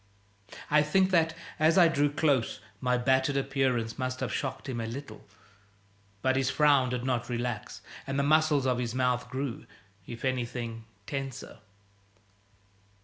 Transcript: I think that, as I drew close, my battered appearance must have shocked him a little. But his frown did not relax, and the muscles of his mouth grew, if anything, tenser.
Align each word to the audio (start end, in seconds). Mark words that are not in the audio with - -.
I 0.71 0.81
think 0.81 1.11
that, 1.11 1.35
as 1.59 1.77
I 1.77 1.87
drew 1.87 2.09
close, 2.11 2.59
my 2.79 2.97
battered 2.97 3.37
appearance 3.37 3.99
must 3.99 4.19
have 4.19 4.33
shocked 4.33 4.67
him 4.67 4.81
a 4.81 4.87
little. 4.87 5.23
But 6.23 6.35
his 6.37 6.49
frown 6.49 6.89
did 6.89 7.03
not 7.05 7.29
relax, 7.29 7.81
and 8.07 8.17
the 8.17 8.23
muscles 8.23 8.65
of 8.65 8.79
his 8.79 8.95
mouth 8.95 9.29
grew, 9.29 9.67
if 10.07 10.25
anything, 10.25 10.85
tenser. 11.05 11.59